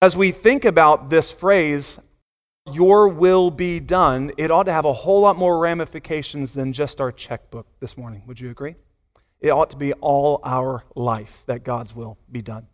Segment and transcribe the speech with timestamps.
[0.00, 1.98] As we think about this phrase,
[2.70, 7.00] your will be done, it ought to have a whole lot more ramifications than just
[7.00, 8.22] our checkbook this morning.
[8.28, 8.76] Would you agree?
[9.40, 12.68] It ought to be all our life that God's will be done.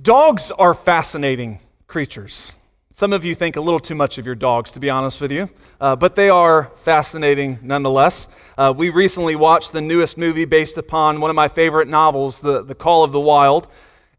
[0.00, 2.50] Dogs are fascinating creatures.
[2.94, 5.30] Some of you think a little too much of your dogs, to be honest with
[5.30, 5.48] you,
[5.80, 8.26] uh, but they are fascinating nonetheless.
[8.58, 12.64] Uh, we recently watched the newest movie based upon one of my favorite novels, The,
[12.64, 13.68] the Call of the Wild.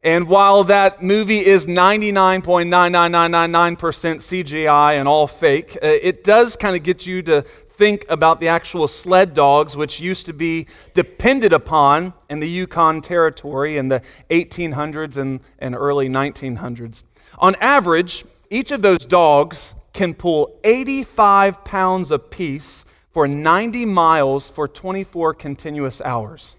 [0.03, 6.83] And while that movie is 99.99999% CGI and all fake, uh, it does kind of
[6.83, 7.43] get you to
[7.77, 13.01] think about the actual sled dogs, which used to be depended upon in the Yukon
[13.01, 17.03] Territory in the 1800s and, and early 1900s.
[17.39, 22.83] On average, each of those dogs can pull 85 pounds apiece
[23.13, 26.57] for 90 miles for 24 continuous hours.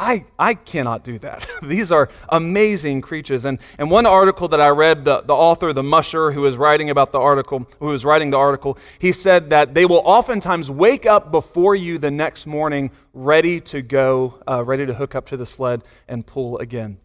[0.00, 1.46] I, I cannot do that.
[1.62, 3.44] These are amazing creatures.
[3.44, 6.88] And, and one article that I read, the, the author, the musher who was writing
[6.88, 11.04] about the article, who was writing the article, he said that they will oftentimes wake
[11.04, 15.36] up before you the next morning ready to go, uh, ready to hook up to
[15.36, 16.96] the sled and pull again.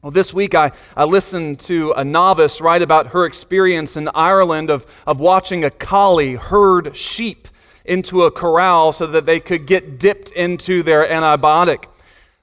[0.00, 4.70] Well, this week I, I listened to a novice write about her experience in Ireland
[4.70, 7.48] of, of watching a collie herd sheep
[7.84, 11.86] into a corral so that they could get dipped into their antibiotic.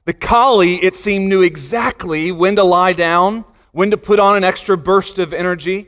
[0.05, 4.43] The collie, it seemed, knew exactly when to lie down, when to put on an
[4.43, 5.87] extra burst of energy.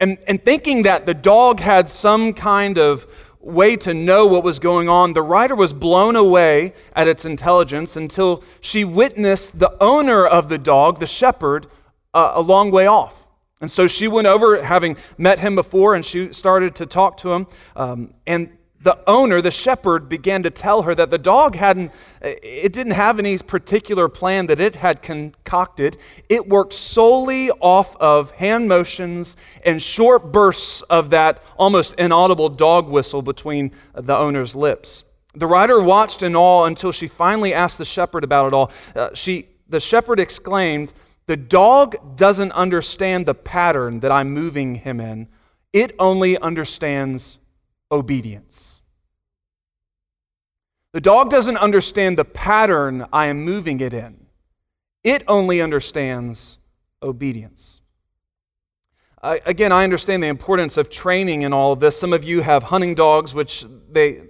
[0.00, 3.06] And, and thinking that the dog had some kind of
[3.38, 7.96] way to know what was going on, the writer was blown away at its intelligence
[7.96, 11.66] until she witnessed the owner of the dog, the shepherd,
[12.14, 13.26] uh, a long way off.
[13.60, 17.32] And so she went over, having met him before, and she started to talk to
[17.32, 17.46] him.
[17.76, 21.92] Um, and the owner, the shepherd, began to tell her that the dog hadn't,
[22.22, 25.98] it didn't have any particular plan that it had concocted.
[26.30, 32.88] It worked solely off of hand motions and short bursts of that almost inaudible dog
[32.88, 35.04] whistle between the owner's lips.
[35.34, 38.72] The rider watched in awe until she finally asked the shepherd about it all.
[38.96, 40.94] Uh, she, the shepherd exclaimed,
[41.26, 45.28] The dog doesn't understand the pattern that I'm moving him in,
[45.72, 47.38] it only understands
[47.90, 48.82] obedience.
[50.92, 54.26] The dog doesn't understand the pattern I am moving it in,
[55.04, 56.58] it only understands
[57.02, 57.80] obedience.
[59.22, 61.98] I, again, I understand the importance of training in all of this.
[61.98, 64.22] Some of you have hunting dogs, which they,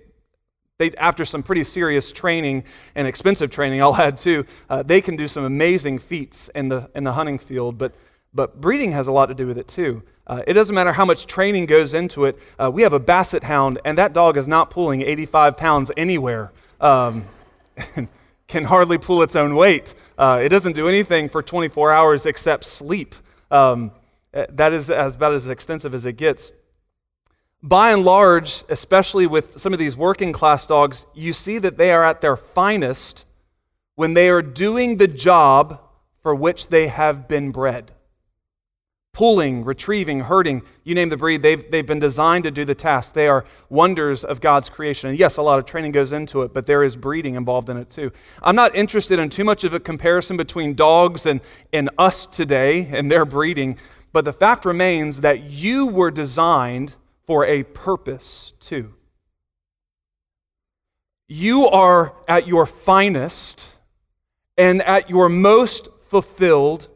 [0.79, 2.65] they after some pretty serious training
[2.97, 6.91] and expensive training, I'll add too, uh, they can do some amazing feats in the,
[6.95, 7.79] in the hunting field.
[7.79, 7.95] But,
[8.35, 10.03] but breeding has a lot to do with it too.
[10.31, 12.39] Uh, it doesn't matter how much training goes into it.
[12.57, 16.53] Uh, we have a basset hound, and that dog is not pulling 85 pounds anywhere.
[16.81, 17.25] Um,
[18.47, 19.93] can hardly pull its own weight.
[20.17, 23.17] Uh, it doesn't do anything for 24 hours except sleep.
[23.51, 23.91] Um,
[24.33, 26.53] uh, that is as about as extensive as it gets.
[27.61, 31.93] By and large, especially with some of these working class dogs, you see that they
[31.93, 33.25] are at their finest
[33.97, 35.81] when they are doing the job
[36.23, 37.91] for which they have been bred
[39.13, 43.13] pulling, retrieving, hurting, you name the breed, they've, they've been designed to do the task.
[43.13, 45.11] They are wonders of God's creation.
[45.11, 47.77] And yes, a lot of training goes into it, but there is breeding involved in
[47.77, 48.13] it too.
[48.43, 51.41] I'm not interested in too much of a comparison between dogs and,
[51.73, 53.79] and us today and their breeding,
[54.13, 56.95] but the fact remains that you were designed
[57.27, 58.95] for a purpose too.
[61.29, 63.67] You are at your finest
[64.57, 66.89] and at your most fulfilled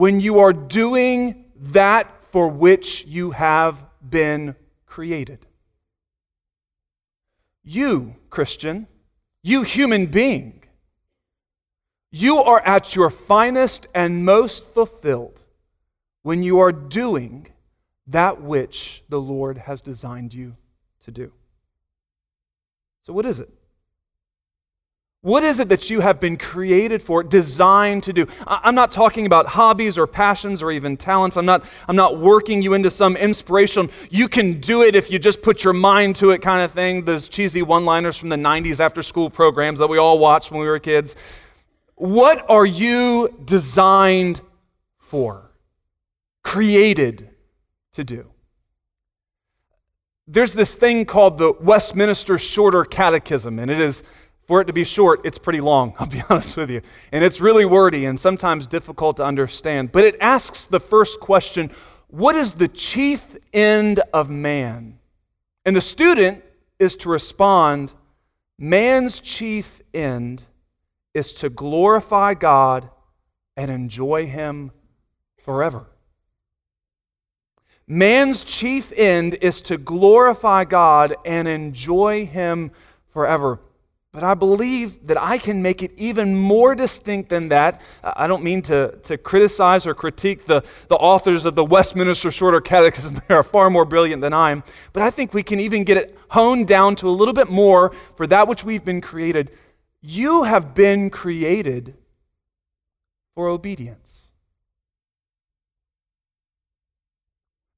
[0.00, 4.56] when you are doing that for which you have been
[4.86, 5.44] created.
[7.62, 8.86] You, Christian,
[9.42, 10.64] you human being,
[12.10, 15.42] you are at your finest and most fulfilled
[16.22, 17.48] when you are doing
[18.06, 20.56] that which the Lord has designed you
[21.04, 21.30] to do.
[23.02, 23.50] So, what is it?
[25.22, 28.26] What is it that you have been created for, designed to do?
[28.46, 31.36] I'm not talking about hobbies or passions or even talents.
[31.36, 33.90] I'm not, I'm not working you into some inspiration.
[34.08, 37.04] You can do it if you just put your mind to it kind of thing.
[37.04, 40.62] Those cheesy one liners from the 90s after school programs that we all watched when
[40.62, 41.16] we were kids.
[41.96, 44.40] What are you designed
[44.96, 45.50] for?
[46.42, 47.28] Created
[47.92, 48.30] to do?
[50.26, 54.02] There's this thing called the Westminster Shorter Catechism, and it is
[54.46, 56.82] for it to be short, it's pretty long, I'll be honest with you.
[57.12, 59.92] And it's really wordy and sometimes difficult to understand.
[59.92, 61.70] But it asks the first question
[62.08, 64.98] What is the chief end of man?
[65.64, 66.44] And the student
[66.78, 67.92] is to respond
[68.58, 70.42] Man's chief end
[71.14, 72.90] is to glorify God
[73.56, 74.70] and enjoy Him
[75.38, 75.86] forever.
[77.86, 82.70] Man's chief end is to glorify God and enjoy Him
[83.12, 83.60] forever.
[84.12, 87.80] But I believe that I can make it even more distinct than that.
[88.02, 92.60] I don't mean to, to criticize or critique the, the authors of the Westminster Shorter
[92.60, 93.20] Catechism.
[93.28, 94.64] They are far more brilliant than I am.
[94.92, 97.92] But I think we can even get it honed down to a little bit more
[98.16, 99.52] for that which we've been created.
[100.02, 101.96] You have been created
[103.36, 104.30] for obedience.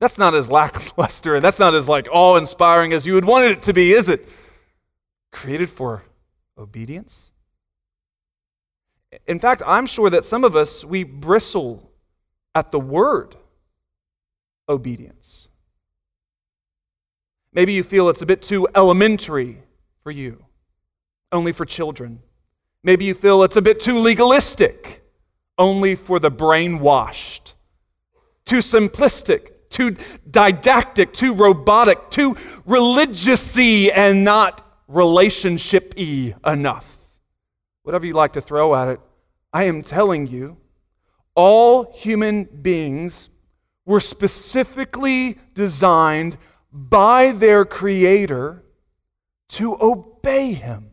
[0.01, 3.63] That's not as lackluster and that's not as like awe-inspiring as you would want it
[3.65, 4.27] to be, is it?
[5.31, 6.03] Created for
[6.63, 7.33] obedience.
[9.27, 11.91] In fact, I'm sure that some of us we bristle
[12.55, 13.37] at the word
[14.69, 15.49] obedience.
[17.53, 19.59] Maybe you feel it's a bit too elementary
[20.03, 20.45] for you,
[21.31, 22.21] only for children.
[22.83, 25.05] Maybe you feel it's a bit too legalistic,
[25.59, 27.55] only for the brainwashed,
[28.47, 29.95] too simplistic, too
[30.31, 32.35] didactic, too robotic, too
[32.67, 34.62] religiousy and not
[34.93, 36.99] relationship y enough.
[37.83, 39.01] Whatever you like to throw at it,
[39.53, 40.57] I am telling you,
[41.35, 43.29] all human beings
[43.85, 46.37] were specifically designed
[46.73, 48.63] by their Creator
[49.51, 50.91] to obey Him.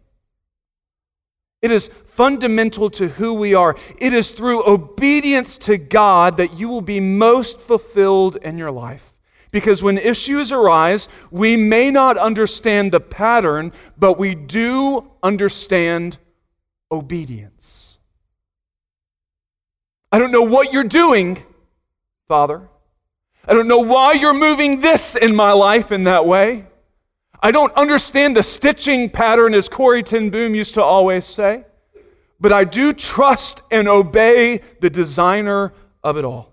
[1.62, 3.76] It is fundamental to who we are.
[3.98, 9.14] It is through obedience to God that you will be most fulfilled in your life.
[9.52, 16.18] Because when issues arise, we may not understand the pattern, but we do understand
[16.92, 17.98] obedience.
[20.12, 21.44] I don't know what you're doing,
[22.28, 22.68] Father.
[23.48, 26.68] I don't know why you're moving this in my life in that way.
[27.42, 31.64] I don't understand the stitching pattern, as Corrie ten Boom used to always say,
[32.40, 35.74] but I do trust and obey the designer
[36.04, 36.49] of it all.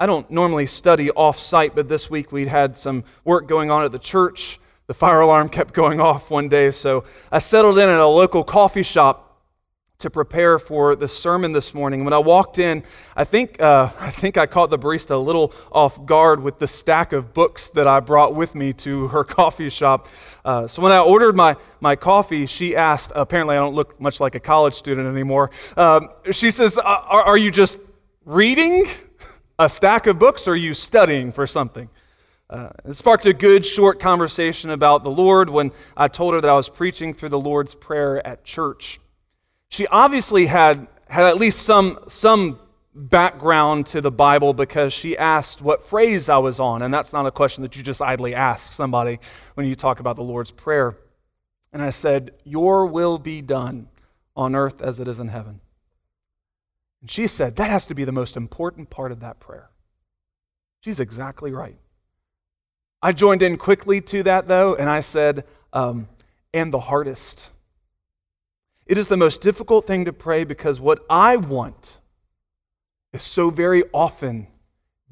[0.00, 3.84] I don't normally study off site, but this week we'd had some work going on
[3.84, 4.58] at the church.
[4.88, 8.42] The fire alarm kept going off one day, so I settled in at a local
[8.42, 9.40] coffee shop
[10.00, 12.02] to prepare for the sermon this morning.
[12.02, 12.82] When I walked in,
[13.14, 16.66] I think, uh, I think I caught the barista a little off guard with the
[16.66, 20.08] stack of books that I brought with me to her coffee shop.
[20.44, 24.18] Uh, so when I ordered my, my coffee, she asked, apparently I don't look much
[24.18, 25.52] like a college student anymore.
[25.76, 27.78] Um, she says, are, are you just
[28.24, 28.86] reading
[29.58, 31.88] a stack of books or are you studying for something?
[32.50, 36.50] Uh, it sparked a good short conversation about the Lord when I told her that
[36.50, 39.00] I was preaching through the Lord's Prayer at church
[39.74, 42.60] she obviously had, had at least some, some
[42.94, 46.82] background to the Bible because she asked what phrase I was on.
[46.82, 49.18] And that's not a question that you just idly ask somebody
[49.54, 50.96] when you talk about the Lord's Prayer.
[51.72, 53.88] And I said, Your will be done
[54.36, 55.60] on earth as it is in heaven.
[57.04, 59.68] And she said, That has to be the most important part of that prayer.
[60.80, 61.76] She's exactly right.
[63.02, 66.08] I joined in quickly to that, though, and I said, um,
[66.54, 67.50] And the hardest.
[68.86, 71.98] It is the most difficult thing to pray because what I want
[73.12, 74.46] is so very often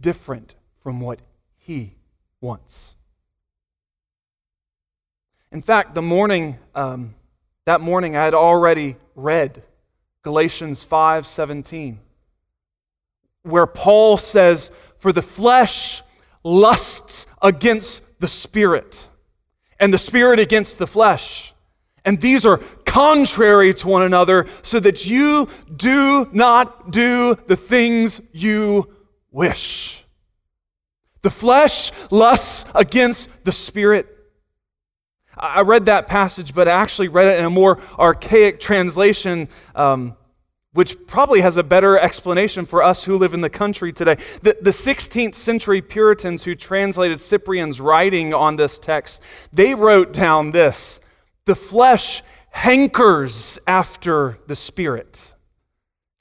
[0.00, 1.20] different from what
[1.58, 1.96] He
[2.40, 2.94] wants.
[5.50, 7.16] In fact, the morning, um,
[7.66, 9.62] that morning, I had already read
[10.22, 11.98] Galatians 5:17,
[13.42, 16.02] where Paul says, "For the flesh
[16.44, 19.08] lusts against the spirit,
[19.80, 21.54] and the spirit against the flesh."
[22.04, 28.20] And these are contrary to one another, so that you do not do the things
[28.32, 28.92] you
[29.30, 30.04] wish.
[31.22, 34.11] The flesh lusts against the spirit.
[35.36, 40.14] I read that passage, but I actually read it in a more archaic translation, um,
[40.72, 44.16] which probably has a better explanation for us who live in the country today.
[44.42, 49.22] The, the 16th century Puritans who translated Cyprian's writing on this text,
[49.52, 51.00] they wrote down this
[51.46, 55.34] The flesh hankers after the spirit,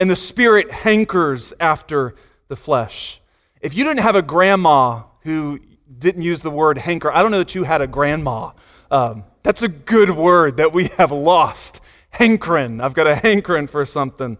[0.00, 2.14] and the spirit hankers after
[2.48, 3.20] the flesh.
[3.60, 5.60] If you didn't have a grandma who
[5.98, 8.52] didn't use the word hanker, I don't know that you had a grandma.
[8.92, 11.80] Um, that's a good word that we have lost.
[12.10, 12.80] Hankering.
[12.80, 14.36] I've got a hankering for something.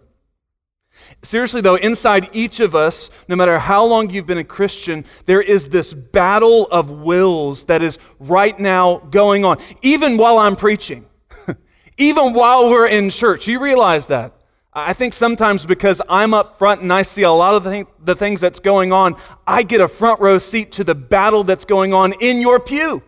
[1.22, 5.40] Seriously, though, inside each of us, no matter how long you've been a Christian, there
[5.40, 11.06] is this battle of wills that is right now going on, even while I'm preaching
[11.96, 13.48] even while we're in church.
[13.48, 14.34] You realize that.
[14.74, 17.86] I think sometimes because I'm up front and I see a lot of the, thing,
[18.02, 19.16] the things that's going on,
[19.46, 23.02] I get a front row seat to the battle that's going on in your pew.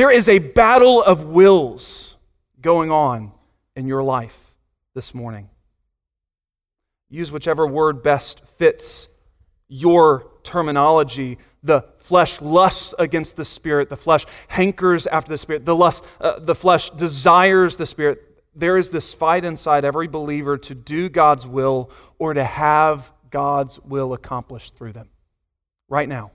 [0.00, 2.16] There is a battle of wills
[2.58, 3.32] going on
[3.76, 4.54] in your life
[4.94, 5.50] this morning.
[7.10, 9.08] use whichever word best fits
[9.68, 11.36] your terminology.
[11.62, 13.90] The flesh lusts against the spirit.
[13.90, 15.66] The flesh hankers after the spirit.
[15.66, 18.42] The, lust, uh, the flesh desires the spirit.
[18.54, 23.78] There is this fight inside every believer to do God's will or to have God's
[23.80, 25.10] will accomplished through them.
[25.90, 26.30] Right now,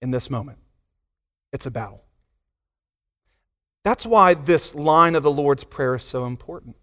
[0.00, 0.58] in this moment,
[1.52, 2.04] it's a battle.
[3.86, 6.74] That's why this line of the Lord's Prayer is so important.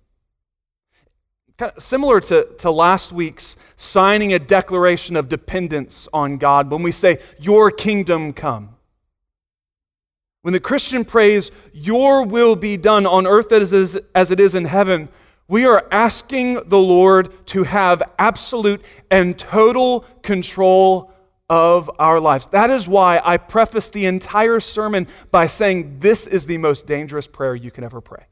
[1.57, 6.81] Kind of similar to, to last week's signing a declaration of dependence on God when
[6.81, 8.77] we say, Your kingdom come.
[10.43, 14.55] When the Christian prays, Your will be done on earth as, is, as it is
[14.55, 15.09] in heaven,
[15.49, 18.81] we are asking the Lord to have absolute
[19.11, 21.12] and total control
[21.53, 22.47] of our lives.
[22.47, 27.27] That is why I preface the entire sermon by saying this is the most dangerous
[27.27, 28.25] prayer you can ever pray.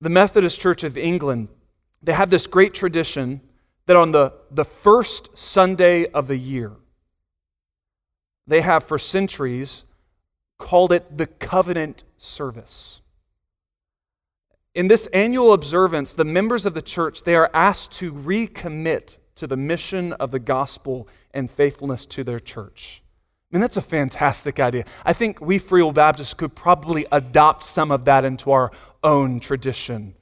[0.00, 1.48] The Methodist Church of England,
[2.02, 3.42] they have this great tradition
[3.84, 6.72] that on the, the first Sunday of the year,
[8.46, 9.84] they have for centuries
[10.56, 13.02] called it the covenant service.
[14.74, 19.46] In this annual observance, the members of the church they are asked to recommit to
[19.46, 23.02] the mission of the gospel and faithfulness to their church.
[23.50, 24.84] I mean, that's a fantastic idea.
[25.04, 28.70] I think we Free Will Baptists could probably adopt some of that into our
[29.02, 30.14] own tradition.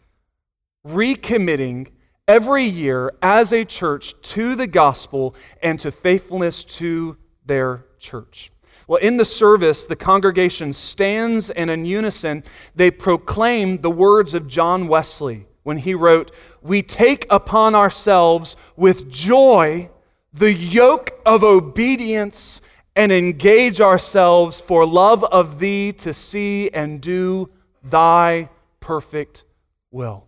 [0.87, 1.89] Recommitting
[2.27, 8.51] every year as a church to the gospel and to faithfulness to their church.
[8.89, 12.43] Well, in the service, the congregation stands and in unison,
[12.75, 16.31] they proclaim the words of John Wesley when he wrote,
[16.63, 19.91] We take upon ourselves with joy
[20.33, 22.61] the yoke of obedience
[22.97, 27.51] and engage ourselves for love of thee to see and do
[27.83, 28.49] thy
[28.81, 29.45] perfect
[29.91, 30.27] will.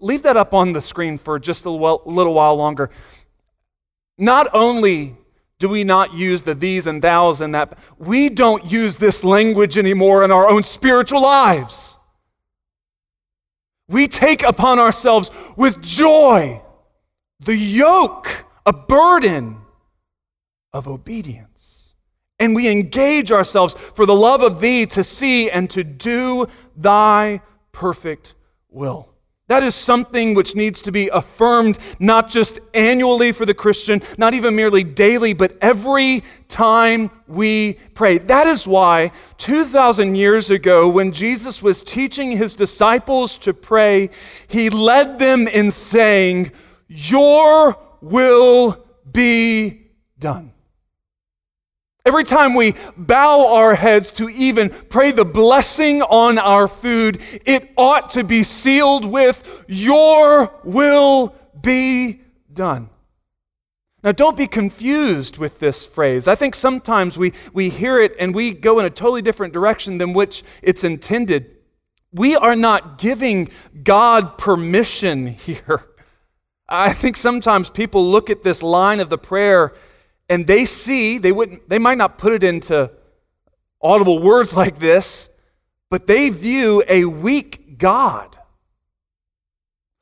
[0.00, 2.90] Leave that up on the screen for just a little while longer.
[4.16, 5.16] Not only
[5.58, 9.76] do we not use the these and thous and that, we don't use this language
[9.76, 11.95] anymore in our own spiritual lives
[13.88, 16.60] we take upon ourselves with joy
[17.40, 19.58] the yoke, a burden
[20.72, 21.94] of obedience.
[22.38, 27.40] And we engage ourselves for the love of Thee to see and to do Thy
[27.72, 28.34] perfect
[28.68, 29.15] will.
[29.48, 34.34] That is something which needs to be affirmed not just annually for the Christian, not
[34.34, 38.18] even merely daily, but every time we pray.
[38.18, 44.10] That is why 2,000 years ago, when Jesus was teaching his disciples to pray,
[44.48, 46.50] he led them in saying,
[46.88, 50.55] Your will be done.
[52.06, 57.68] Every time we bow our heads to even pray the blessing on our food, it
[57.76, 62.20] ought to be sealed with, Your will be
[62.52, 62.90] done.
[64.04, 66.28] Now, don't be confused with this phrase.
[66.28, 69.98] I think sometimes we, we hear it and we go in a totally different direction
[69.98, 71.56] than which it's intended.
[72.12, 73.48] We are not giving
[73.82, 75.86] God permission here.
[76.68, 79.74] I think sometimes people look at this line of the prayer
[80.28, 82.90] and they see, they wouldn't, they might not put it into
[83.80, 85.28] audible words like this,
[85.90, 88.36] but they view a weak God.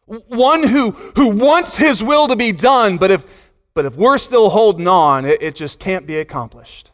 [0.07, 3.27] One who, who wants his will to be done, but if,
[3.75, 6.91] but if we're still holding on, it, it just can't be accomplished.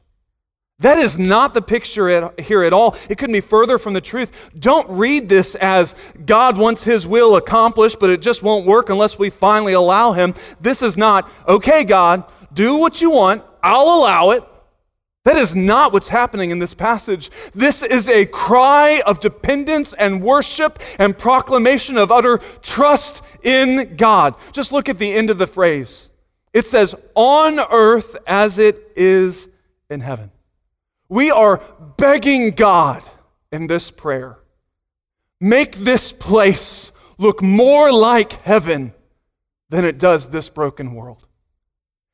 [0.80, 2.96] That is not the picture at, here at all.
[3.10, 4.32] It couldn't be further from the truth.
[4.58, 5.94] Don't read this as
[6.24, 10.34] God wants his will accomplished, but it just won't work unless we finally allow him.
[10.60, 14.44] This is not, okay, God, do what you want, I'll allow it.
[15.24, 17.30] That is not what's happening in this passage.
[17.54, 24.34] This is a cry of dependence and worship and proclamation of utter trust in God.
[24.52, 26.08] Just look at the end of the phrase.
[26.54, 29.46] It says, on earth as it is
[29.90, 30.30] in heaven.
[31.08, 31.62] We are
[31.96, 33.06] begging God
[33.52, 34.40] in this prayer
[35.40, 38.92] make this place look more like heaven
[39.70, 41.26] than it does this broken world.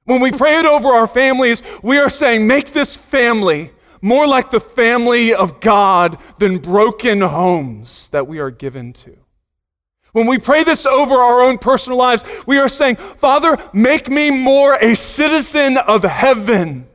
[0.06, 4.50] When we pray it over our families, we are saying, make this family more like
[4.50, 9.16] the family of God than broken homes that we are given to.
[10.12, 14.30] When we pray this over our own personal lives, we are saying, Father, make me
[14.30, 16.86] more a citizen of heaven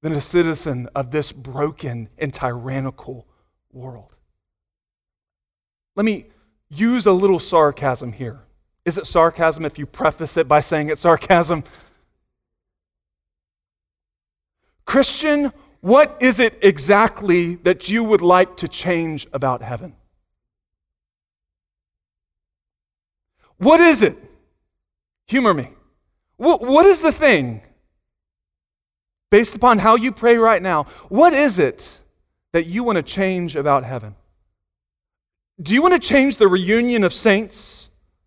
[0.00, 3.26] than a citizen of this broken and tyrannical
[3.72, 4.14] world.
[5.96, 6.26] Let me
[6.68, 8.43] use a little sarcasm here.
[8.84, 11.64] Is it sarcasm if you preface it by saying it's sarcasm?
[14.84, 19.94] Christian, what is it exactly that you would like to change about heaven?
[23.58, 24.16] What is it?
[25.26, 25.70] Humor me.
[26.36, 27.62] What, what is the thing,
[29.30, 32.00] based upon how you pray right now, what is it
[32.52, 34.16] that you want to change about heaven?
[35.62, 37.83] Do you want to change the reunion of saints?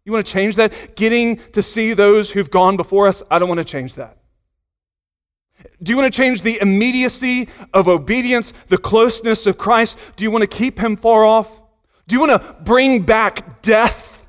[0.07, 0.95] You want to change that?
[0.95, 3.21] Getting to see those who've gone before us?
[3.29, 4.17] I don't want to change that.
[5.83, 9.97] Do you want to change the immediacy of obedience, the closeness of Christ?
[10.15, 11.61] Do you want to keep him far off?
[12.07, 14.25] Do you want to bring back death?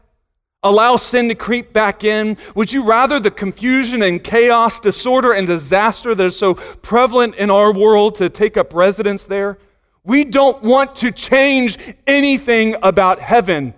[0.64, 2.38] Allow sin to creep back in?
[2.56, 7.50] Would you rather the confusion and chaos, disorder and disaster that is so prevalent in
[7.50, 9.58] our world to take up residence there?
[10.02, 13.74] We don't want to change anything about heaven,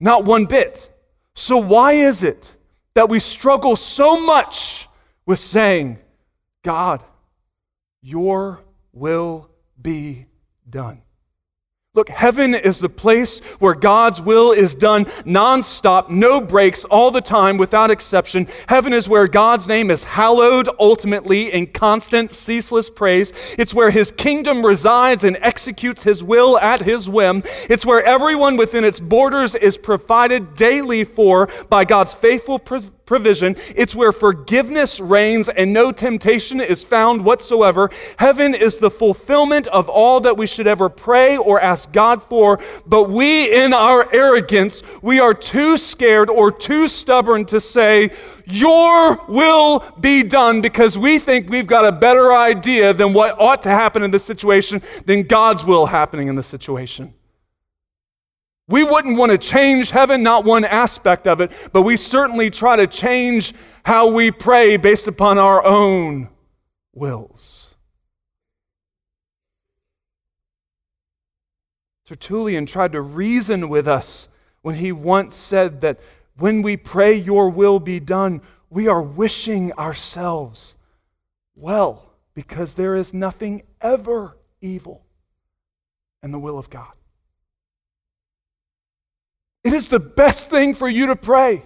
[0.00, 0.90] not one bit.
[1.34, 2.54] So, why is it
[2.94, 4.88] that we struggle so much
[5.26, 5.98] with saying,
[6.62, 7.04] God,
[8.00, 8.60] your
[8.92, 9.50] will
[9.80, 10.26] be
[10.68, 11.02] done?
[11.96, 17.22] Look, heaven is the place where God's will is done nonstop, no breaks, all the
[17.22, 18.48] time, without exception.
[18.68, 23.32] Heaven is where God's name is hallowed ultimately in constant, ceaseless praise.
[23.56, 27.42] It's where his kingdom resides and executes his will at his whim.
[27.70, 32.58] It's where everyone within its borders is provided daily for by God's faithful
[33.06, 33.56] provision.
[33.74, 37.90] It's where forgiveness reigns and no temptation is found whatsoever.
[38.18, 42.60] Heaven is the fulfillment of all that we should ever pray or ask God for.
[42.84, 48.10] But we, in our arrogance, we are too scared or too stubborn to say,
[48.46, 53.62] Your will be done, because we think we've got a better idea than what ought
[53.62, 57.14] to happen in this situation than God's will happening in the situation.
[58.68, 62.76] We wouldn't want to change heaven, not one aspect of it, but we certainly try
[62.76, 63.54] to change
[63.84, 66.28] how we pray based upon our own
[66.92, 67.76] wills.
[72.06, 74.28] Tertullian tried to reason with us
[74.62, 76.00] when he once said that
[76.36, 80.76] when we pray, Your will be done, we are wishing ourselves
[81.54, 85.04] well because there is nothing ever evil
[86.22, 86.92] in the will of God.
[89.66, 91.64] It is the best thing for you to pray.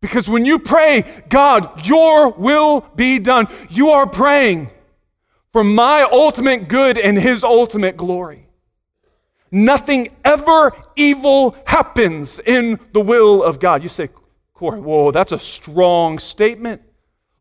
[0.00, 4.70] Because when you pray, God, your will be done, you are praying
[5.52, 8.48] for my ultimate good and his ultimate glory.
[9.52, 13.82] Nothing ever evil happens in the will of God.
[13.82, 14.08] You say,
[14.54, 16.80] Corey, whoa, that's a strong statement.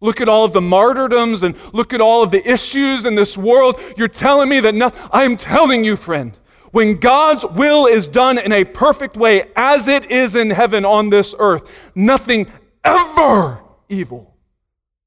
[0.01, 3.37] Look at all of the martyrdoms and look at all of the issues in this
[3.37, 3.79] world.
[3.95, 5.09] You're telling me that nothing.
[5.13, 6.37] I am telling you, friend,
[6.75, 11.09] when God's will is done in a perfect way, as it is in heaven on
[11.09, 12.51] this earth, nothing
[12.83, 14.35] ever evil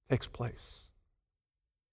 [0.08, 0.77] takes place.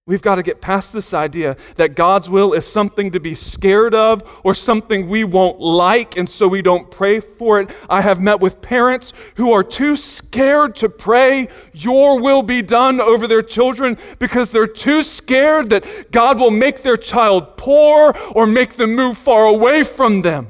[0.08, 3.96] We've got to get past this idea that God's will is something to be scared
[3.96, 7.72] of or something we won't like, and so we don't pray for it.
[7.89, 13.02] I have met with parents who are too scared to pray, Your will be done
[13.02, 18.46] over their children, because they're too scared that God will make their child poor or
[18.46, 20.50] make them move far away from them.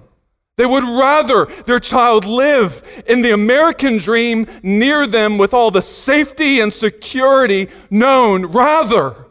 [0.57, 5.81] They would rather their child live in the American dream near them with all the
[5.81, 9.24] safety and security known, rather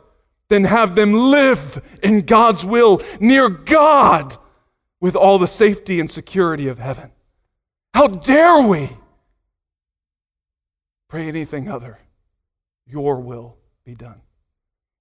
[0.55, 4.37] than have them live in God's will near God
[5.01, 7.11] with all the safety and security of heaven.
[7.93, 8.89] How dare we
[11.09, 11.99] pray anything other?
[12.87, 14.21] Your will be done.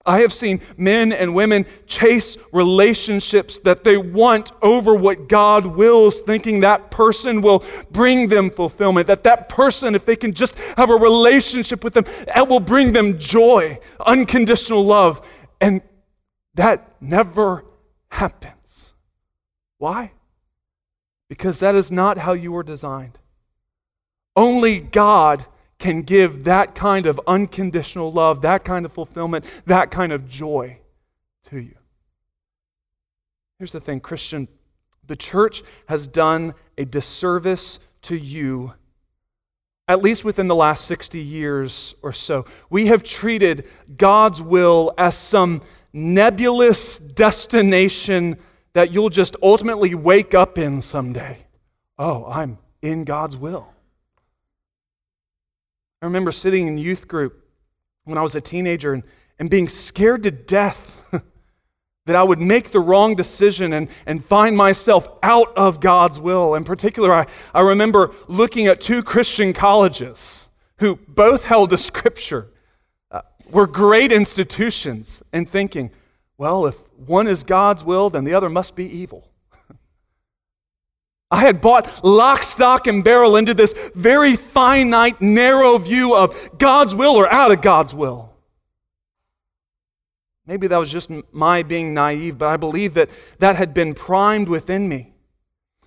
[0.06, 6.20] I have seen men and women chase relationships that they want over what God wills,
[6.20, 10.89] thinking that person will bring them fulfillment, that that person, if they can just have
[10.89, 15.26] a relationship with them, that will bring them joy, unconditional love.
[15.63, 15.82] And
[16.56, 17.63] that never
[18.10, 18.91] happens.
[19.78, 20.12] Why?
[21.30, 23.17] Because that is not how you were designed.
[24.36, 25.45] Only God
[25.80, 30.80] can give that kind of unconditional love, that kind of fulfillment, that kind of joy
[31.49, 31.76] to you.
[33.58, 34.49] Here's the thing, Christian
[35.08, 38.73] the church has done a disservice to you
[39.88, 43.67] at least within the last 60 years or so, we have treated
[43.98, 48.38] God's will as some nebulous destination
[48.74, 51.38] that you'll just ultimately wake up in someday.
[52.00, 53.67] Oh, I'm in God's will.
[56.02, 57.46] I remember sitting in youth group
[58.06, 59.04] when I was a teenager and,
[59.39, 61.02] and being scared to death
[62.06, 66.56] that I would make the wrong decision and, and find myself out of God's will.
[66.56, 72.50] In particular, I, I remember looking at two Christian colleges who both held a scripture,
[73.10, 75.92] uh, were great institutions, and thinking,
[76.38, 79.32] well, if one is God's will, then the other must be evil.
[81.32, 86.94] I had bought lock, stock, and barrel into this very finite, narrow view of God's
[86.94, 88.33] will or out of God's will.
[90.46, 94.50] Maybe that was just my being naive, but I believe that that had been primed
[94.50, 95.14] within me.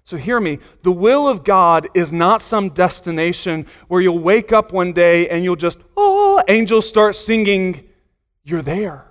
[0.05, 4.73] So hear me the will of God is not some destination where you'll wake up
[4.73, 7.89] one day and you'll just, oh, angels start singing,
[8.45, 9.05] you're there.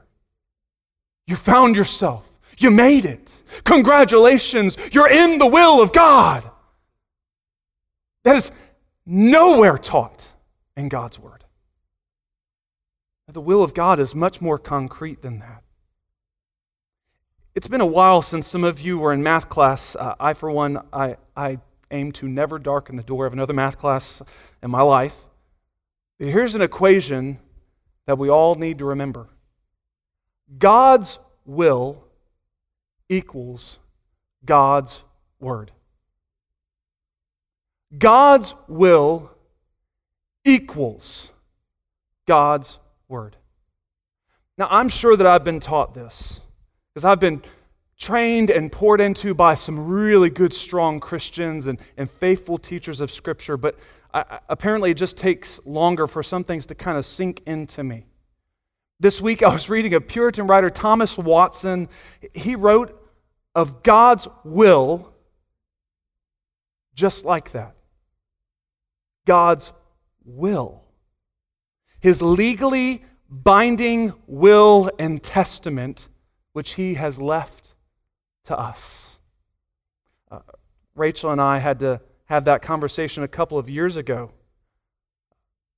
[1.27, 2.23] You found yourself.
[2.57, 3.43] You made it.
[3.65, 6.49] Congratulations, you're in the will of God.
[8.23, 8.51] That is
[9.05, 10.27] nowhere taught
[10.77, 11.34] in God's Word.
[13.35, 15.61] The will of God is much more concrete than that.
[17.53, 19.93] It's been a while since some of you were in math class.
[19.93, 21.59] Uh, I, for one, I, I
[21.91, 24.21] aim to never darken the door of another math class
[24.63, 25.17] in my life.
[26.17, 27.39] But here's an equation
[28.05, 29.27] that we all need to remember
[30.57, 32.05] God's will
[33.09, 33.79] equals
[34.45, 35.01] God's
[35.41, 35.73] word.
[37.97, 39.29] God's will
[40.45, 41.33] equals
[42.25, 43.35] God's word.
[44.57, 46.39] Now, I'm sure that I've been taught this
[46.93, 47.41] because I've been
[47.97, 53.11] trained and poured into by some really good, strong Christians and, and faithful teachers of
[53.11, 53.77] Scripture, but
[54.13, 58.05] I, apparently it just takes longer for some things to kind of sink into me.
[58.99, 61.89] This week I was reading a Puritan writer, Thomas Watson.
[62.33, 63.01] He wrote
[63.53, 65.13] of God's will
[66.93, 67.75] just like that.
[69.25, 69.73] God's
[70.23, 70.84] will
[72.05, 76.07] his legally binding will and testament,
[76.53, 77.73] which he has left
[78.43, 79.17] to us.
[80.29, 80.41] Uh,
[80.93, 84.29] Rachel and I had to have that conversation a couple of years ago,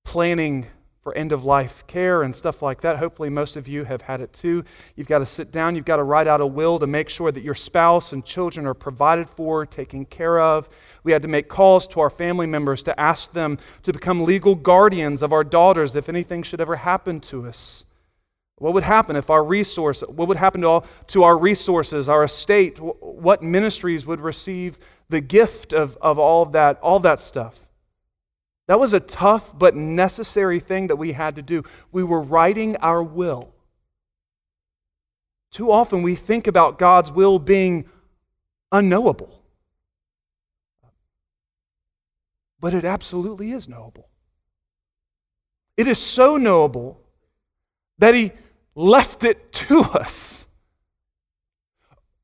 [0.04, 0.68] planning
[1.08, 2.98] for end of life care and stuff like that.
[2.98, 4.66] Hopefully, most of you have had it too.
[4.98, 7.32] You've got to sit down, you've got to write out a will to make sure
[7.32, 10.68] that your spouse and children are provided for, taken care of.
[11.06, 14.54] We had to make calls to our family members to ask them to become legal
[14.54, 17.86] guardians of our daughters if anything should ever happen to us.
[18.58, 22.26] What would happen if our resource, what would happen to, all, to our resources, our
[22.26, 22.80] estate?
[22.82, 27.67] What ministries would receive the gift of, of all of that, all of that stuff?
[28.68, 31.64] That was a tough but necessary thing that we had to do.
[31.92, 33.54] We were writing our will.
[35.52, 37.86] Too often we think about God's will being
[38.72, 39.42] unknowable.
[42.60, 44.10] But it absolutely is knowable.
[45.78, 47.00] It is so knowable
[48.00, 48.32] that He
[48.76, 50.46] left it to us,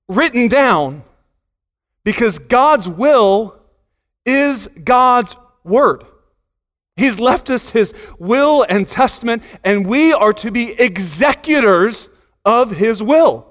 [0.09, 1.03] written down,
[2.03, 3.55] because God's will
[4.25, 6.03] is God's word.
[6.95, 12.09] He's left us his will and testament, and we are to be executors
[12.45, 13.47] of his will.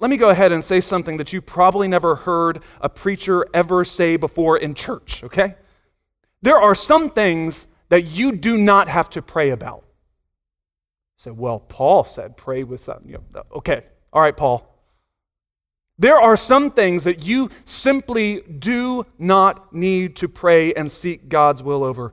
[0.00, 3.84] Let me go ahead and say something that you probably never heard a preacher ever
[3.84, 5.54] say before in church, okay?
[6.42, 9.84] There are some things that you do not have to pray about.
[11.18, 13.10] Say, so, well, Paul said pray with something.
[13.10, 14.71] You know, okay, all right, Paul.
[16.02, 21.62] There are some things that you simply do not need to pray and seek God's
[21.62, 22.12] will over.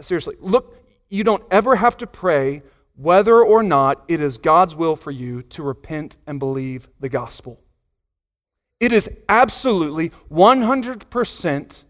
[0.00, 2.62] Seriously, look, you don't ever have to pray
[2.94, 7.58] whether or not it is God's will for you to repent and believe the gospel.
[8.78, 11.84] It is absolutely 100%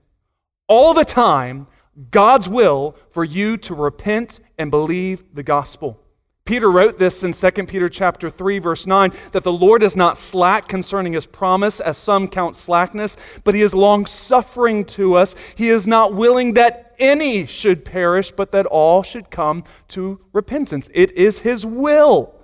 [0.67, 1.67] all the time
[2.11, 6.01] God's will for you to repent and believe the gospel.
[6.45, 10.19] Peter wrote this in 2 Peter chapter 3 verse 9 that the Lord is not
[10.19, 15.35] slack concerning his promise as some count slackness but he is long suffering to us.
[15.55, 20.91] He is not willing that any should perish but that all should come to repentance.
[20.93, 22.35] It is his will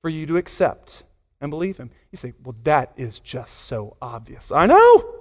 [0.00, 1.02] for you to accept
[1.38, 1.90] and believe him.
[2.10, 4.50] You say well that is just so obvious.
[4.50, 5.12] I know.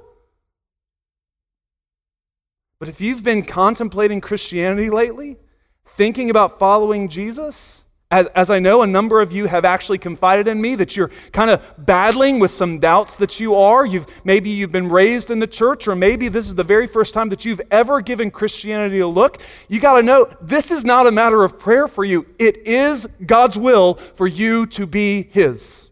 [2.79, 5.37] But if you've been contemplating Christianity lately
[5.85, 10.47] thinking about following Jesus, as, as, I know a number of you have actually confided
[10.47, 13.83] in me that you're kind of battling with some doubts that you are.
[13.83, 17.15] You've, maybe you've been raised in the church, or maybe this is the very first
[17.15, 19.41] time that you've ever given Christianity a look.
[19.69, 23.07] You got to know this is not a matter of prayer for you, it is
[23.25, 25.89] God's will for you to be His.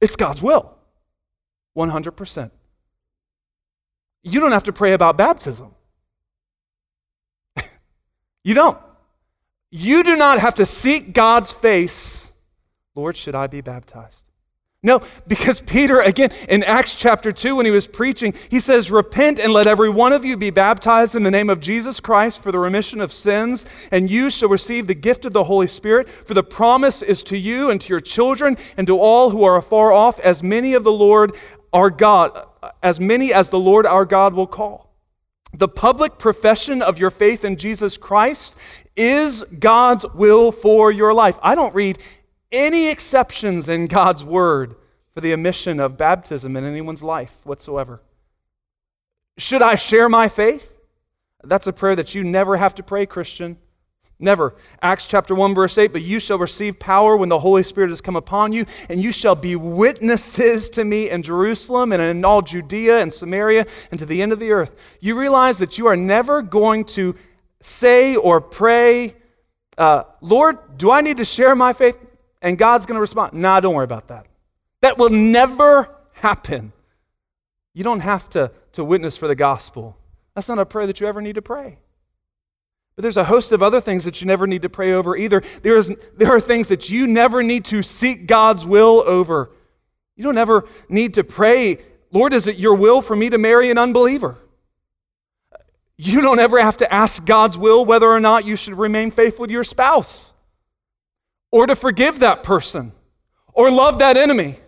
[0.00, 0.74] It's God's will,
[1.76, 2.50] 100%.
[4.24, 5.74] You don't have to pray about baptism.
[8.44, 8.78] You don't.
[9.70, 12.32] You do not have to seek God's face.
[12.94, 14.24] Lord, should I be baptized?
[14.84, 19.38] No, because Peter, again, in Acts chapter 2, when he was preaching, he says, Repent
[19.38, 22.50] and let every one of you be baptized in the name of Jesus Christ for
[22.50, 26.08] the remission of sins, and you shall receive the gift of the Holy Spirit.
[26.08, 29.56] For the promise is to you and to your children and to all who are
[29.56, 31.36] afar off, as many of the Lord
[31.72, 32.46] our God
[32.82, 34.91] as many as the Lord our God will call.
[35.52, 38.56] The public profession of your faith in Jesus Christ
[38.96, 41.38] is God's will for your life.
[41.42, 41.98] I don't read
[42.50, 44.74] any exceptions in God's word
[45.14, 48.00] for the omission of baptism in anyone's life whatsoever.
[49.38, 50.72] Should I share my faith?
[51.44, 53.58] That's a prayer that you never have to pray, Christian.
[54.22, 54.54] Never.
[54.80, 58.00] Acts chapter 1, verse 8, but you shall receive power when the Holy Spirit has
[58.00, 62.40] come upon you, and you shall be witnesses to me in Jerusalem and in all
[62.40, 64.76] Judea and Samaria and to the end of the earth.
[65.00, 67.16] You realize that you are never going to
[67.62, 69.16] say or pray,
[69.76, 71.98] uh, Lord, do I need to share my faith?
[72.40, 74.26] And God's going to respond, Nah, don't worry about that.
[74.82, 76.72] That will never happen.
[77.74, 79.96] You don't have to, to witness for the gospel.
[80.36, 81.78] That's not a prayer that you ever need to pray.
[82.94, 85.42] But there's a host of other things that you never need to pray over either.
[85.62, 89.50] There, is, there are things that you never need to seek God's will over.
[90.16, 91.78] You don't ever need to pray,
[92.10, 94.36] Lord, is it your will for me to marry an unbeliever?
[95.96, 99.46] You don't ever have to ask God's will whether or not you should remain faithful
[99.46, 100.32] to your spouse,
[101.50, 102.92] or to forgive that person,
[103.54, 104.58] or love that enemy,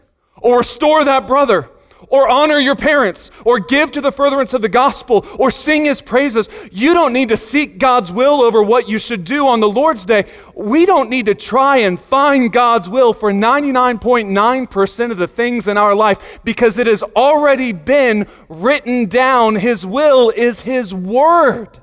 [0.40, 1.68] or restore that brother,
[2.08, 6.00] or honor your parents, or give to the furtherance of the gospel, or sing his
[6.00, 6.48] praises.
[6.70, 10.04] You don't need to seek God's will over what you should do on the Lord's
[10.04, 10.26] day.
[10.54, 15.76] We don't need to try and find God's will for 99.9% of the things in
[15.76, 19.56] our life because it has already been written down.
[19.56, 21.80] His will is his word.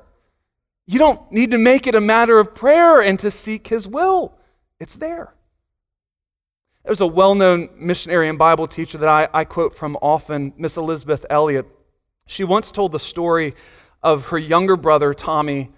[0.86, 4.36] You don't need to make it a matter of prayer and to seek his will,
[4.80, 5.34] it's there.
[6.84, 10.76] There's a well known missionary and Bible teacher that I, I quote from often, Miss
[10.76, 11.66] Elisabeth Elliot.
[12.26, 13.54] She once told the story
[14.02, 15.70] of her younger brother, Tommy,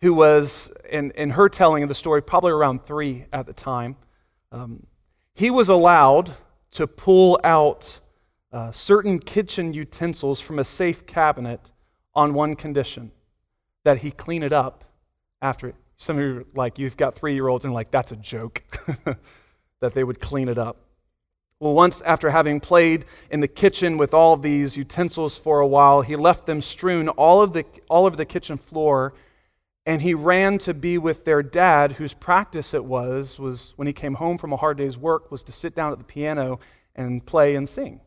[0.00, 3.96] who was, in, in her telling of the story, probably around three at the time.
[4.50, 4.84] Um,
[5.34, 6.32] he was allowed
[6.72, 8.00] to pull out
[8.52, 11.70] uh, certain kitchen utensils from a safe cabinet
[12.14, 13.12] on one condition
[13.84, 14.84] that he clean it up
[15.40, 15.68] after.
[15.68, 15.76] it.
[15.96, 18.62] Some of you, like, you've got three year olds and, like, that's a joke.
[19.80, 20.76] that they would clean it up.
[21.60, 26.02] Well, once after having played in the kitchen with all these utensils for a while,
[26.02, 29.12] he left them strewn all, of the, all over the kitchen floor,
[29.84, 33.92] and he ran to be with their dad, whose practice it was, was when he
[33.92, 36.60] came home from a hard day's work, was to sit down at the piano
[36.94, 38.00] and play and sing.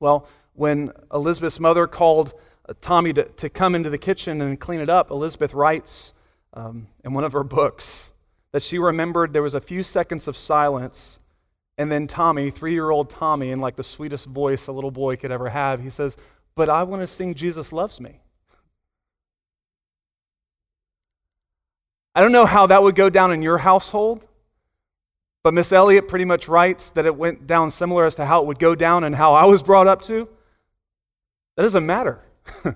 [0.00, 2.34] Well, when Elisabeth's mother called
[2.68, 6.14] uh, Tommy to, to come into the kitchen and clean it up, Elisabeth writes
[6.54, 8.10] um, in one of her books,
[8.56, 11.18] that she remembered there was a few seconds of silence,
[11.76, 15.14] and then Tommy, three year old Tommy, in like the sweetest voice a little boy
[15.16, 16.16] could ever have, he says,
[16.54, 18.22] But I want to sing Jesus Loves Me.
[22.14, 24.26] I don't know how that would go down in your household,
[25.44, 28.46] but Miss Elliot pretty much writes that it went down similar as to how it
[28.46, 30.26] would go down and how I was brought up to.
[31.58, 32.24] That doesn't matter.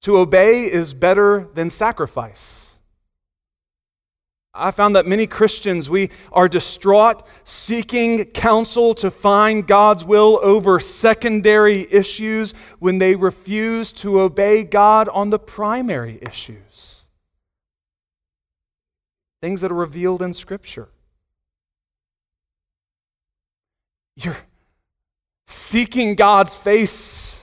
[0.00, 2.71] to obey is better than sacrifice.
[4.54, 10.78] I found that many Christians, we are distraught seeking counsel to find God's will over
[10.78, 17.04] secondary issues when they refuse to obey God on the primary issues.
[19.40, 20.88] Things that are revealed in Scripture.
[24.16, 24.36] You're
[25.46, 27.42] seeking God's face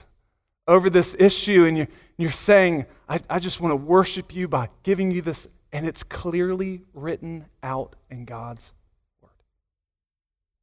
[0.68, 4.68] over this issue, and you're, you're saying, I, I just want to worship you by
[4.84, 8.72] giving you this and it's clearly written out in God's
[9.20, 9.30] word.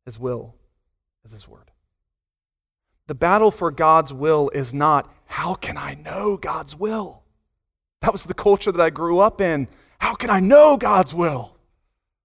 [0.05, 0.55] His will
[1.25, 1.71] is His word.
[3.07, 7.23] The battle for God's will is not, how can I know God's will?
[8.01, 9.67] That was the culture that I grew up in.
[9.99, 11.55] How can I know God's will?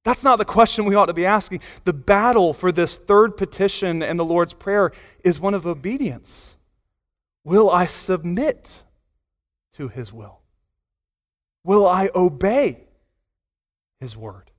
[0.05, 1.61] That's not the question we ought to be asking.
[1.85, 4.91] The battle for this third petition in the Lord's Prayer
[5.23, 6.57] is one of obedience.
[7.45, 8.83] Will I submit
[9.75, 10.42] to His will?
[11.65, 12.85] Will I obey
[14.01, 14.51] his word?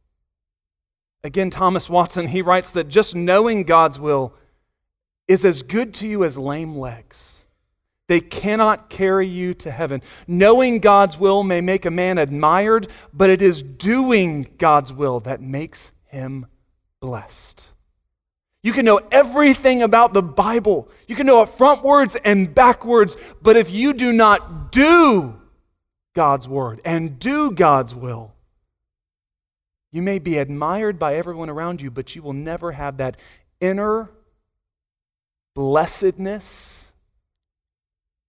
[1.24, 4.34] Again, Thomas Watson, he writes that just knowing God's will
[5.28, 7.46] is as good to you as lame legs.
[8.10, 10.02] They cannot carry you to heaven.
[10.28, 15.42] Knowing God's will may make a man admired, but it is doing God's will that
[15.42, 16.46] makes him
[17.00, 17.70] blessed.
[18.62, 20.90] You can know everything about the Bible.
[21.08, 25.40] You can know it frontwards and backwards, but if you do not do
[26.14, 28.34] God's word and do God's will.
[29.92, 33.18] You may be admired by everyone around you, but you will never have that
[33.60, 34.10] inner
[35.54, 36.92] blessedness,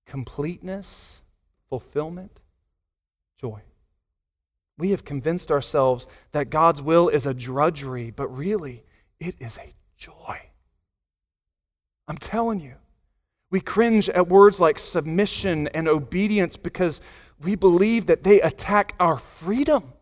[0.06, 1.22] completeness,
[1.70, 2.38] fulfillment,
[3.40, 3.62] joy.
[4.76, 8.84] We have convinced ourselves that God's will is a drudgery, but really,
[9.18, 10.38] it is a joy.
[12.06, 12.74] I'm telling you,
[13.54, 17.00] We cringe at words like submission and obedience because
[17.44, 19.92] we believe that they attack our freedom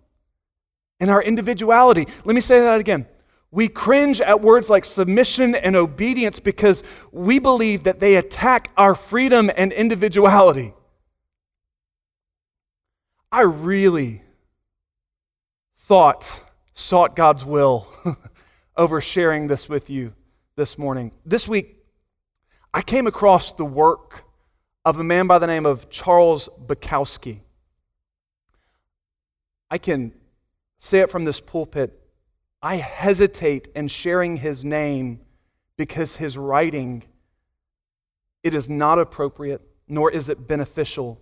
[1.00, 2.07] and our individuality.
[2.24, 3.07] Let me say that again.
[3.50, 8.94] We cringe at words like submission and obedience because we believe that they attack our
[8.94, 10.72] freedom and individuality.
[13.31, 14.22] I really
[15.81, 17.88] thought, sought God's will
[18.76, 20.14] over sharing this with you
[20.57, 21.12] this morning.
[21.26, 21.76] This week,
[22.72, 24.24] I came across the work
[24.84, 27.40] of a man by the name of Charles Bukowski.
[29.70, 30.12] I can
[30.78, 31.98] say it from this pulpit.
[32.60, 35.20] I hesitate in sharing his name
[35.76, 37.04] because his writing
[38.42, 41.20] it is not appropriate nor is it beneficial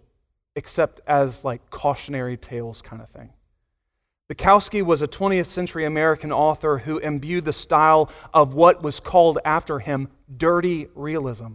[0.57, 3.31] except as like cautionary tales kind of thing.
[4.31, 9.39] Bukowski was a 20th century American author who imbued the style of what was called
[9.45, 11.55] after him dirty realism.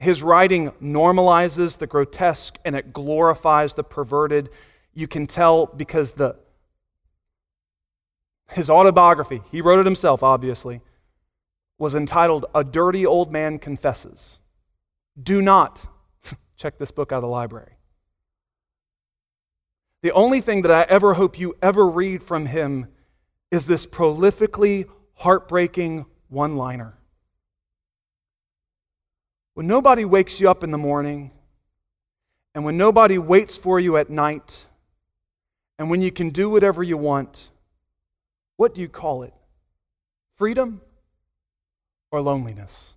[0.00, 4.50] His writing normalizes the grotesque and it glorifies the perverted.
[4.94, 6.36] You can tell because the
[8.50, 10.80] his autobiography, he wrote it himself obviously,
[11.78, 14.38] was entitled A Dirty Old Man Confesses.
[15.20, 15.84] Do not
[16.56, 17.72] check this book out of the library.
[20.02, 22.86] The only thing that I ever hope you ever read from him
[23.50, 26.97] is this prolifically heartbreaking one liner.
[29.58, 31.32] When nobody wakes you up in the morning,
[32.54, 34.66] and when nobody waits for you at night,
[35.80, 37.48] and when you can do whatever you want,
[38.54, 39.34] what do you call it?
[40.36, 40.80] Freedom
[42.12, 42.94] or loneliness?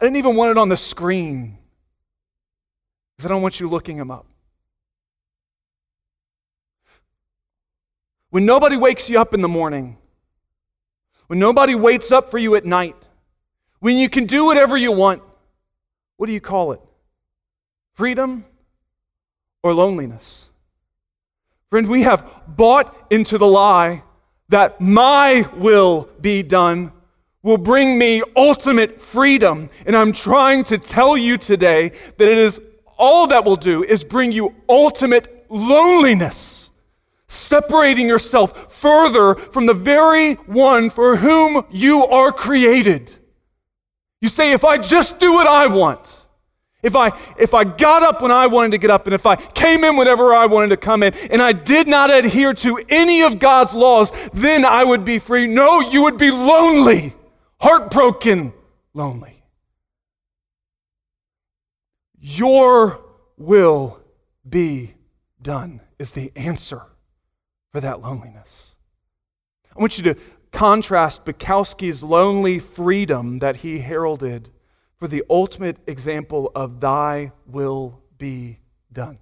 [0.00, 1.56] I didn't even want it on the screen
[3.16, 4.26] because I don't want you looking him up.
[8.30, 9.96] When nobody wakes you up in the morning,
[11.28, 12.96] when nobody waits up for you at night,
[13.80, 15.22] when you can do whatever you want,
[16.16, 16.80] what do you call it?
[17.94, 18.44] Freedom
[19.62, 20.46] or loneliness?
[21.70, 24.02] Friend, we have bought into the lie
[24.48, 26.92] that my will be done
[27.42, 29.68] will bring me ultimate freedom.
[29.86, 32.60] And I'm trying to tell you today that it is
[32.96, 36.70] all that will do is bring you ultimate loneliness,
[37.28, 43.14] separating yourself further from the very one for whom you are created.
[44.24, 46.22] You say, if I just do what I want,
[46.82, 49.36] if I, if I got up when I wanted to get up, and if I
[49.36, 53.22] came in whenever I wanted to come in, and I did not adhere to any
[53.22, 55.46] of God's laws, then I would be free.
[55.46, 57.14] No, you would be lonely,
[57.60, 58.54] heartbroken,
[58.94, 59.44] lonely.
[62.18, 63.04] Your
[63.36, 64.00] will
[64.48, 64.94] be
[65.42, 66.80] done is the answer
[67.72, 68.76] for that loneliness.
[69.76, 70.20] I want you to
[70.54, 74.50] contrast Bukowski's lonely freedom that he heralded
[74.96, 78.60] for the ultimate example of thy will be
[78.92, 79.18] done.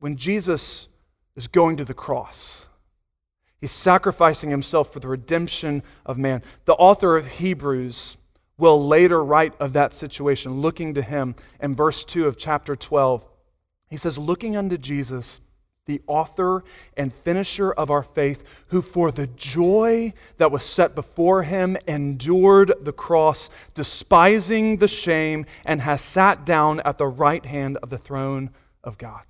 [0.00, 0.88] When Jesus
[1.36, 2.66] is going to the cross,
[3.60, 6.42] he's sacrificing himself for the redemption of man.
[6.64, 8.18] The author of Hebrews
[8.58, 13.24] will later write of that situation, looking to him in verse 2 of chapter 12.
[13.88, 15.40] He says, Looking unto Jesus,
[15.88, 16.62] the author
[16.96, 22.72] and finisher of our faith, who for the joy that was set before him endured
[22.82, 27.98] the cross, despising the shame, and has sat down at the right hand of the
[27.98, 28.50] throne
[28.84, 29.22] of God.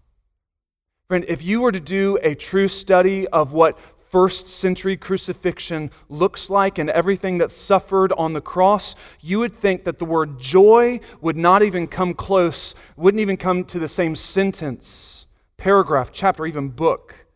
[1.07, 3.79] Friend, if you were to do a true study of what
[4.11, 9.85] first century crucifixion looks like and everything that suffered on the cross, you would think
[9.85, 14.17] that the word joy would not even come close, wouldn't even come to the same
[14.17, 15.18] sentence,
[15.59, 17.27] paragraph, chapter, even book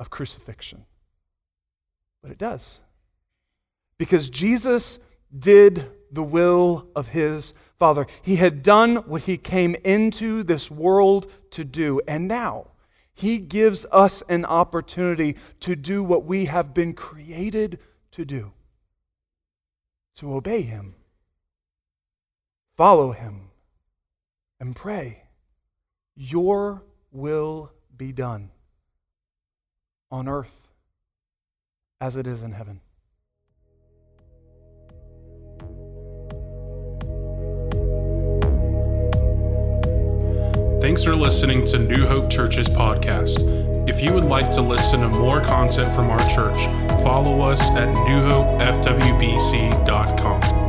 [0.00, 0.84] of crucifixion.
[2.20, 2.80] But it does.
[3.98, 4.98] Because Jesus
[5.36, 8.06] did the will of his Father.
[8.20, 12.00] He had done what he came into this world to do.
[12.08, 12.72] And now,
[13.14, 17.78] he gives us an opportunity to do what we have been created
[18.12, 18.52] to do
[20.16, 20.94] to obey Him,
[22.76, 23.50] follow Him,
[24.58, 25.22] and pray.
[26.16, 26.82] Your
[27.12, 28.50] will be done
[30.10, 30.68] on earth
[32.00, 32.80] as it is in heaven.
[40.80, 43.38] Thanks for listening to New Hope Church's podcast.
[43.88, 46.64] If you would like to listen to more content from our church,
[47.04, 50.59] follow us at newhopefwbc.com.